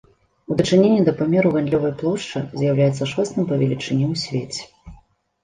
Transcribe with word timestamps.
У 0.53 0.55
дачыненні 0.61 1.01
да 1.09 1.13
памеру 1.19 1.51
гандлёвай 1.55 1.93
плошчы 1.99 2.41
з'яўляецца 2.63 3.03
шостым 3.13 3.43
па 3.53 3.61
велічыні 3.61 4.05
ў 4.09 4.25
свеце. 4.25 4.99